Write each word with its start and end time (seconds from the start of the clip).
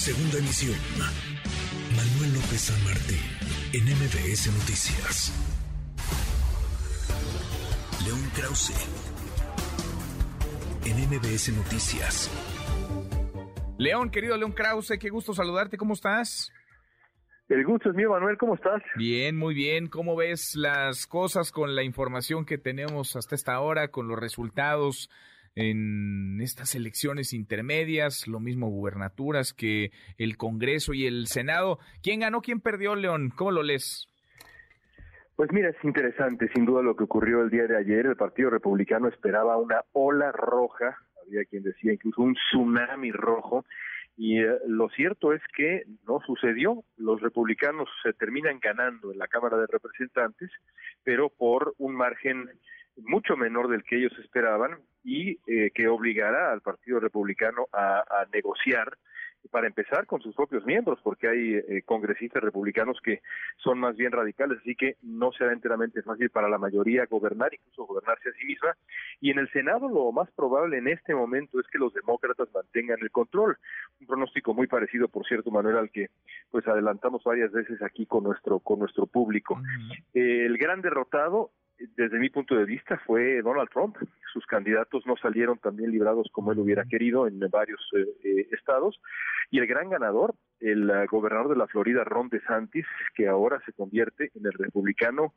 Segunda 0.00 0.38
emisión. 0.38 0.78
Manuel 1.94 2.32
López 2.32 2.58
San 2.58 2.84
Martín, 2.84 3.20
en 3.74 3.84
MBS 3.84 4.46
Noticias. 4.46 5.30
León 8.06 8.30
Krause, 8.34 8.72
en 10.86 10.96
MBS 11.06 11.52
Noticias. 11.52 12.30
León, 13.76 14.10
querido 14.10 14.38
León 14.38 14.52
Krause, 14.52 14.98
qué 14.98 15.10
gusto 15.10 15.34
saludarte, 15.34 15.76
¿cómo 15.76 15.92
estás? 15.92 16.50
El 17.50 17.66
gusto 17.66 17.90
es 17.90 17.94
mío, 17.94 18.08
Manuel, 18.08 18.38
¿cómo 18.38 18.54
estás? 18.54 18.80
Bien, 18.96 19.36
muy 19.36 19.52
bien. 19.52 19.88
¿Cómo 19.88 20.16
ves 20.16 20.56
las 20.56 21.06
cosas 21.06 21.52
con 21.52 21.76
la 21.76 21.82
información 21.82 22.46
que 22.46 22.56
tenemos 22.56 23.16
hasta 23.16 23.34
esta 23.34 23.60
hora, 23.60 23.88
con 23.88 24.08
los 24.08 24.18
resultados 24.18 25.10
en 25.54 26.40
estas 26.40 26.74
elecciones 26.74 27.32
intermedias, 27.32 28.26
lo 28.26 28.40
mismo 28.40 28.68
gubernaturas 28.68 29.52
que 29.52 29.90
el 30.18 30.36
Congreso 30.36 30.94
y 30.94 31.06
el 31.06 31.26
Senado? 31.26 31.78
¿Quién 32.02 32.20
ganó, 32.20 32.40
quién 32.40 32.60
perdió, 32.60 32.94
León? 32.94 33.32
¿Cómo 33.34 33.50
lo 33.50 33.62
lees? 33.62 34.08
Pues 35.36 35.52
mira, 35.52 35.70
es 35.70 35.84
interesante, 35.84 36.50
sin 36.54 36.66
duda, 36.66 36.82
lo 36.82 36.94
que 36.94 37.04
ocurrió 37.04 37.40
el 37.42 37.48
día 37.48 37.66
de 37.66 37.78
ayer. 37.78 38.04
El 38.04 38.16
Partido 38.16 38.50
Republicano 38.50 39.08
esperaba 39.08 39.56
una 39.56 39.82
ola 39.92 40.32
roja, 40.32 40.98
había 41.24 41.44
quien 41.46 41.62
decía 41.62 41.94
incluso 41.94 42.20
un 42.20 42.34
tsunami 42.34 43.10
rojo, 43.10 43.64
y 44.18 44.38
eh, 44.42 44.58
lo 44.66 44.90
cierto 44.90 45.32
es 45.32 45.40
que 45.56 45.84
no 46.06 46.20
sucedió. 46.26 46.84
Los 46.98 47.22
republicanos 47.22 47.88
se 48.02 48.12
terminan 48.12 48.58
ganando 48.60 49.12
en 49.12 49.18
la 49.18 49.28
Cámara 49.28 49.56
de 49.56 49.66
Representantes, 49.66 50.50
pero 51.04 51.30
por 51.30 51.74
un 51.78 51.94
margen 51.94 52.50
mucho 52.96 53.36
menor 53.36 53.68
del 53.68 53.84
que 53.84 53.96
ellos 53.96 54.12
esperaban 54.18 54.78
y 55.02 55.38
eh, 55.46 55.70
que 55.74 55.88
obligará 55.88 56.52
al 56.52 56.60
Partido 56.60 57.00
Republicano 57.00 57.66
a, 57.72 58.00
a 58.00 58.26
negociar 58.32 58.96
para 59.48 59.66
empezar 59.66 60.06
con 60.06 60.20
sus 60.20 60.34
propios 60.34 60.64
miembros, 60.66 60.98
porque 61.02 61.28
hay 61.28 61.54
eh, 61.54 61.82
congresistas 61.84 62.42
republicanos 62.42 63.00
que 63.02 63.22
son 63.56 63.78
más 63.78 63.96
bien 63.96 64.12
radicales, 64.12 64.58
así 64.60 64.74
que 64.74 64.96
no 65.02 65.32
será 65.32 65.52
enteramente 65.52 66.02
fácil 66.02 66.30
para 66.30 66.48
la 66.48 66.58
mayoría 66.58 67.06
gobernar, 67.06 67.52
incluso 67.54 67.86
gobernarse 67.86 68.28
a 68.28 68.32
sí 68.32 68.44
misma. 68.44 68.76
Y 69.20 69.30
en 69.30 69.38
el 69.38 69.50
Senado 69.50 69.88
lo 69.88 70.12
más 70.12 70.30
probable 70.32 70.78
en 70.78 70.88
este 70.88 71.14
momento 71.14 71.58
es 71.58 71.66
que 71.68 71.78
los 71.78 71.92
demócratas 71.94 72.48
mantengan 72.52 72.98
el 73.00 73.10
control. 73.10 73.56
Un 74.00 74.06
pronóstico 74.06 74.54
muy 74.54 74.66
parecido, 74.66 75.08
por 75.08 75.26
cierto, 75.26 75.50
Manuel, 75.50 75.78
al 75.78 75.90
que 75.90 76.08
pues 76.50 76.66
adelantamos 76.68 77.22
varias 77.24 77.50
veces 77.52 77.82
aquí 77.82 78.06
con 78.06 78.24
nuestro 78.24 78.60
con 78.60 78.78
nuestro 78.78 79.06
público. 79.06 79.60
el 80.14 80.58
gran 80.58 80.80
derrotado 80.82 81.50
desde 81.96 82.18
mi 82.18 82.30
punto 82.30 82.54
de 82.54 82.64
vista, 82.64 82.98
fue 83.06 83.42
Donald 83.42 83.70
Trump. 83.70 83.96
Sus 84.32 84.44
candidatos 84.46 85.06
no 85.06 85.16
salieron 85.16 85.58
tan 85.58 85.76
bien 85.76 85.90
librados 85.90 86.28
como 86.32 86.52
él 86.52 86.58
hubiera 86.58 86.84
querido 86.84 87.26
en 87.26 87.38
varios 87.50 87.80
eh, 87.96 88.06
eh, 88.24 88.48
estados. 88.52 89.00
Y 89.50 89.58
el 89.58 89.66
gran 89.66 89.88
ganador, 89.88 90.34
el 90.60 90.90
uh, 90.90 91.06
gobernador 91.10 91.48
de 91.48 91.56
la 91.56 91.66
Florida, 91.66 92.04
Ron 92.04 92.28
DeSantis, 92.28 92.86
que 93.14 93.28
ahora 93.28 93.60
se 93.64 93.72
convierte 93.72 94.30
en 94.34 94.46
el 94.46 94.52
republicano 94.52 95.34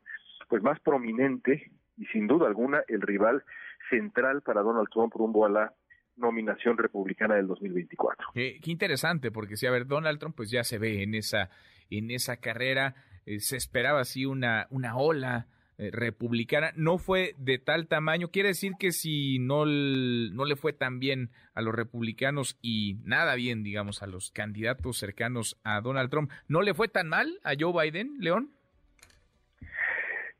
pues 0.48 0.62
más 0.62 0.78
prominente 0.80 1.72
y 1.96 2.04
sin 2.06 2.26
duda 2.26 2.46
alguna 2.46 2.82
el 2.88 3.00
rival 3.00 3.42
central 3.90 4.42
para 4.42 4.62
Donald 4.62 4.88
Trump 4.92 5.12
rumbo 5.14 5.46
a 5.46 5.48
la 5.48 5.72
nominación 6.16 6.78
republicana 6.78 7.34
del 7.34 7.46
2024. 7.46 8.28
qué 8.34 8.60
interesante, 8.66 9.30
porque 9.30 9.56
si 9.56 9.66
a 9.66 9.70
ver, 9.70 9.86
Donald 9.86 10.18
Trump 10.18 10.36
pues 10.36 10.50
ya 10.50 10.62
se 10.62 10.78
ve 10.78 11.02
en 11.02 11.14
esa 11.14 11.50
en 11.90 12.10
esa 12.10 12.36
carrera, 12.36 12.94
eh, 13.26 13.40
se 13.40 13.56
esperaba 13.56 14.00
así 14.00 14.24
una 14.26 14.66
una 14.70 14.96
ola 14.96 15.46
eh, 15.46 15.53
republicana 15.78 16.72
no 16.76 16.98
fue 16.98 17.34
de 17.38 17.58
tal 17.58 17.88
tamaño. 17.88 18.28
Quiere 18.28 18.50
decir 18.50 18.72
que 18.78 18.92
si 18.92 19.38
no, 19.38 19.66
no 19.66 20.44
le 20.44 20.56
fue 20.56 20.72
tan 20.72 21.00
bien 21.00 21.30
a 21.54 21.62
los 21.62 21.74
republicanos 21.74 22.58
y 22.62 22.98
nada 23.04 23.34
bien, 23.34 23.62
digamos, 23.62 24.02
a 24.02 24.06
los 24.06 24.30
candidatos 24.30 24.98
cercanos 24.98 25.60
a 25.64 25.80
Donald 25.80 26.10
Trump, 26.10 26.30
¿no 26.48 26.62
le 26.62 26.74
fue 26.74 26.88
tan 26.88 27.08
mal 27.08 27.40
a 27.42 27.52
Joe 27.58 27.72
Biden, 27.72 28.16
León? 28.20 28.50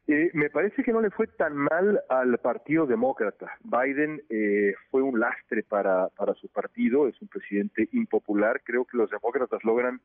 Eh, 0.07 0.31
me 0.35 0.51
parece 0.51 0.83
que 0.83 0.93
no 0.93 1.01
le 1.01 1.11
fue 1.11 1.27
tan 1.27 1.57
mal 1.57 2.03
al 2.11 2.37
Partido 2.39 2.87
Demócrata. 2.87 3.57
Biden 3.63 4.23
eh, 4.29 4.75
fue 4.91 5.03
un 5.03 5.19
lastre 5.19 5.63
para, 5.63 6.09
para 6.11 6.35
su 6.35 6.49
partido, 6.49 7.09
es 7.09 7.21
un 7.23 7.29
presidente 7.29 7.89
impopular. 7.93 8.61
Creo 8.65 8.85
que 8.85 8.99
los 8.99 9.11
demócratas 9.11 9.65
logran 9.65 10.01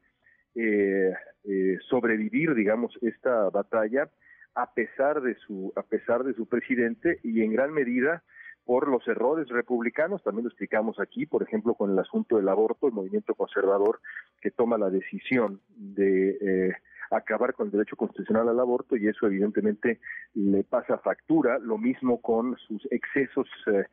sobrevivir, 1.90 2.54
digamos, 2.54 2.98
esta 3.02 3.50
batalla 3.50 4.10
a 4.60 4.74
pesar 4.74 5.22
de 5.22 5.36
su 5.36 5.72
a 5.78 5.84
pesar 5.84 6.24
de 6.24 6.34
su 6.34 6.46
presidente 6.46 7.20
y 7.24 7.42
en 7.42 7.54
gran 7.54 7.72
medida 7.72 8.24
por 8.66 8.88
los 8.88 9.08
errores 9.08 9.48
republicanos, 9.48 10.22
también 10.22 10.44
lo 10.44 10.50
explicamos 10.50 11.00
aquí, 11.00 11.26
por 11.26 11.42
ejemplo, 11.42 11.74
con 11.74 11.92
el 11.92 11.98
asunto 11.98 12.36
del 12.36 12.50
aborto, 12.50 12.88
el 12.88 12.94
movimiento 12.94 13.34
conservador 13.34 14.00
que 14.42 14.52
toma 14.52 14.78
la 14.78 14.90
decisión 14.90 15.62
de 15.76 16.38
eh, 16.42 16.74
acabar 17.10 17.54
con 17.54 17.68
el 17.68 17.72
derecho 17.72 17.96
constitucional 17.96 18.50
al 18.50 18.60
aborto 18.60 18.96
y 18.96 19.08
eso 19.08 19.26
evidentemente 19.26 20.00
le 20.36 20.64
pasa 20.66 21.00
factura, 21.00 21.58
lo 21.58 21.78
mismo 21.78 22.22
con 22.22 22.58
sus 22.58 22.86
excesos 22.92 23.48
eh, 23.68 23.86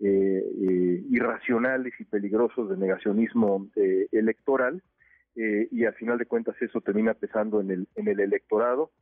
eh, 0.00 1.04
irracionales 1.10 1.92
y 1.98 2.04
peligrosos 2.04 2.70
de 2.70 2.76
negacionismo 2.76 3.68
electoral 4.12 4.82
y 5.34 5.84
al 5.84 5.94
final 5.94 6.18
de 6.18 6.26
cuentas 6.26 6.56
eso 6.60 6.80
termina 6.80 7.14
pesando 7.14 7.60
en 7.60 7.70
el, 7.70 7.88
en 7.96 8.08
el 8.08 8.20
electorado 8.20 8.92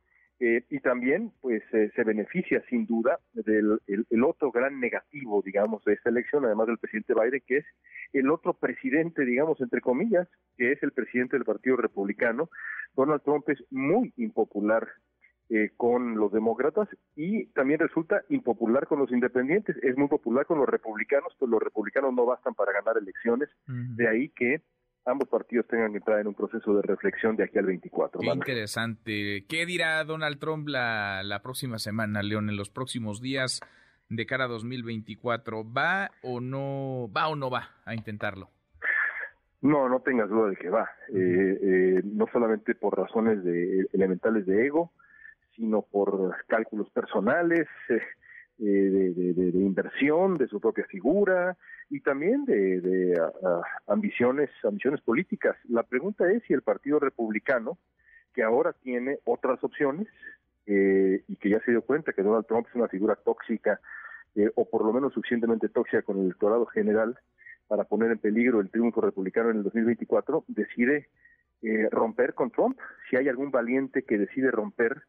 eh, 0.43 0.65
y 0.71 0.79
también 0.79 1.31
pues 1.39 1.61
eh, 1.71 1.91
se 1.95 2.03
beneficia 2.03 2.63
sin 2.67 2.87
duda 2.87 3.19
del 3.33 3.79
el, 3.85 4.23
otro 4.23 4.51
gran 4.51 4.79
negativo 4.79 5.43
digamos 5.45 5.83
de 5.85 5.93
esta 5.93 6.09
elección 6.09 6.45
además 6.45 6.65
del 6.65 6.79
presidente 6.79 7.13
Biden 7.13 7.43
que 7.45 7.57
es 7.57 7.65
el 8.11 8.27
otro 8.31 8.53
presidente 8.53 9.23
digamos 9.23 9.61
entre 9.61 9.81
comillas 9.81 10.27
que 10.57 10.71
es 10.71 10.81
el 10.81 10.93
presidente 10.93 11.37
del 11.37 11.45
Partido 11.45 11.77
Republicano. 11.77 12.49
Donald 12.95 13.21
Trump 13.21 13.47
es 13.49 13.63
muy 13.69 14.13
impopular 14.17 14.87
eh, 15.51 15.69
con 15.77 16.15
los 16.15 16.31
demócratas 16.31 16.89
y 17.15 17.45
también 17.53 17.79
resulta 17.79 18.23
impopular 18.29 18.87
con 18.87 18.97
los 18.97 19.11
independientes. 19.11 19.77
Es 19.83 19.95
muy 19.95 20.07
popular 20.07 20.47
con 20.47 20.57
los 20.57 20.67
republicanos 20.67 21.35
pues 21.37 21.51
los 21.51 21.61
republicanos 21.61 22.15
no 22.15 22.25
bastan 22.25 22.55
para 22.55 22.71
ganar 22.71 22.97
elecciones. 22.97 23.49
De 23.67 24.07
ahí 24.07 24.29
que 24.29 24.63
ambos 25.05 25.27
partidos 25.29 25.67
tengan 25.67 25.91
que 25.91 25.97
entrar 25.97 26.19
en 26.19 26.27
un 26.27 26.33
proceso 26.33 26.75
de 26.75 26.81
reflexión 26.81 27.35
de 27.35 27.45
aquí 27.45 27.57
al 27.57 27.65
24. 27.65 28.19
Qué 28.19 28.27
interesante. 28.27 29.45
¿Qué 29.47 29.65
dirá 29.65 30.03
Donald 30.03 30.39
Trump 30.39 30.67
la, 30.67 31.21
la 31.23 31.41
próxima 31.41 31.79
semana, 31.79 32.21
León, 32.21 32.49
en 32.49 32.57
los 32.57 32.69
próximos 32.69 33.21
días 33.21 33.61
de 34.09 34.25
cara 34.25 34.45
a 34.45 34.47
2024? 34.47 35.63
¿Va 35.71 36.11
o 36.21 36.39
no 36.39 37.09
va 37.15 37.27
o 37.27 37.35
no 37.35 37.49
va 37.49 37.69
a 37.85 37.95
intentarlo? 37.95 38.49
No, 39.61 39.87
no 39.87 39.99
tengas 39.99 40.29
duda 40.29 40.49
de 40.49 40.55
que 40.55 40.69
va. 40.69 40.89
Eh, 41.09 41.59
eh, 41.61 42.01
no 42.03 42.25
solamente 42.31 42.73
por 42.73 42.97
razones 42.97 43.43
de, 43.43 43.87
elementales 43.93 44.45
de 44.45 44.65
ego, 44.65 44.91
sino 45.55 45.83
por 45.83 46.35
cálculos 46.47 46.89
personales, 46.89 47.67
eh, 47.89 48.01
de, 48.65 49.33
de, 49.33 49.59
inversión, 49.59 50.37
de 50.37 50.47
su 50.47 50.59
propia 50.59 50.85
figura, 50.85 51.57
y 51.89 51.99
también 52.01 52.45
de, 52.45 53.19
ambiciones, 53.87 54.49
ambiciones 54.63 55.01
políticas. 55.01 55.57
La 55.67 55.83
pregunta 55.83 56.31
es 56.31 56.43
si 56.43 56.53
el 56.53 56.61
Partido 56.61 56.99
Republicano, 56.99 57.77
que 58.33 58.43
ahora 58.43 58.73
tiene 58.73 59.17
otras 59.25 59.63
opciones 59.63 60.07
eh, 60.67 61.23
y 61.27 61.35
que 61.37 61.49
ya 61.49 61.59
se 61.61 61.71
dio 61.71 61.81
cuenta 61.81 62.13
que 62.13 62.23
Donald 62.23 62.45
Trump 62.45 62.67
es 62.69 62.75
una 62.75 62.87
figura 62.87 63.15
tóxica 63.15 63.81
eh, 64.35 64.49
o 64.55 64.69
por 64.69 64.85
lo 64.85 64.93
menos 64.93 65.13
suficientemente 65.13 65.67
tóxica 65.67 66.03
con 66.03 66.19
el 66.19 66.25
electorado 66.25 66.65
general 66.67 67.19
para 67.67 67.83
poner 67.83 68.11
en 68.11 68.19
peligro 68.19 68.61
el 68.61 68.69
triunfo 68.69 69.01
republicano 69.01 69.49
en 69.49 69.57
el 69.57 69.63
2024, 69.63 70.45
decide 70.47 71.09
eh, 71.61 71.89
romper 71.89 72.33
con 72.33 72.51
Trump. 72.51 72.77
Si 73.09 73.15
hay 73.15 73.27
algún 73.27 73.51
valiente 73.51 74.03
que 74.03 74.17
decide 74.17 74.51
romper 74.51 75.03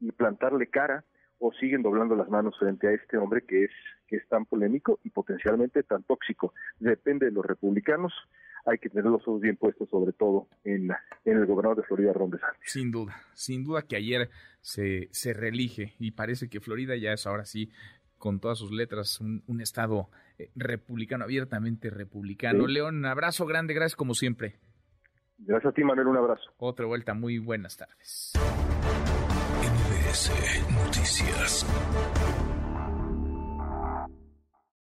y 0.00 0.12
plantarle 0.12 0.68
cara 0.68 1.04
o 1.40 1.52
siguen 1.54 1.82
doblando 1.82 2.14
las 2.14 2.28
manos 2.28 2.56
frente 2.58 2.86
a 2.86 2.92
este 2.92 3.16
hombre 3.16 3.42
que 3.42 3.64
es 3.64 3.70
que 4.06 4.16
es 4.16 4.28
tan 4.28 4.44
polémico 4.44 4.98
y 5.04 5.10
potencialmente 5.10 5.82
tan 5.82 6.02
tóxico. 6.02 6.52
Depende 6.78 7.26
de 7.26 7.32
los 7.32 7.46
republicanos. 7.46 8.12
Hay 8.66 8.78
que 8.78 8.90
tener 8.90 9.06
los 9.06 9.22
ojos 9.26 9.40
bien 9.40 9.56
puestos, 9.56 9.88
sobre 9.88 10.12
todo 10.12 10.48
en, 10.64 10.90
en 11.24 11.38
el 11.38 11.46
gobernador 11.46 11.78
de 11.78 11.84
Florida, 11.84 12.12
Ron 12.12 12.30
DeSantis. 12.30 12.70
Sin 12.70 12.90
duda, 12.90 13.16
sin 13.34 13.64
duda 13.64 13.82
que 13.82 13.96
ayer 13.96 14.28
se, 14.60 15.08
se 15.12 15.32
reelige 15.32 15.94
y 15.98 16.10
parece 16.10 16.48
que 16.48 16.60
Florida 16.60 16.96
ya 16.96 17.12
es 17.12 17.26
ahora 17.26 17.44
sí 17.44 17.70
con 18.18 18.38
todas 18.38 18.58
sus 18.58 18.70
letras, 18.70 19.20
un, 19.20 19.42
un 19.46 19.62
estado 19.62 20.10
eh, 20.38 20.50
republicano, 20.54 21.24
abiertamente 21.24 21.88
republicano. 21.88 22.66
León, 22.66 22.96
un 22.96 23.06
abrazo 23.06 23.46
grande, 23.46 23.72
gracias 23.72 23.96
como 23.96 24.14
siempre. 24.14 24.56
Gracias 25.38 25.72
a 25.72 25.74
ti, 25.74 25.82
Manuel, 25.82 26.08
un 26.08 26.18
abrazo. 26.18 26.50
Otra 26.58 26.84
vuelta, 26.84 27.14
muy 27.14 27.38
buenas 27.38 27.78
tardes. 27.78 28.32
MBS 29.62 30.30
Noticias. 30.70 31.66